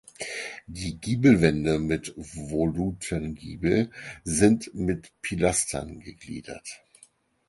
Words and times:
Die 0.65 0.97
Giebelwände 0.97 1.77
mit 1.77 2.15
Volutengiebel 2.17 3.91
sind 4.23 4.73
mit 4.73 5.11
Pilastern 5.21 5.99
gegliedert. 5.99 6.81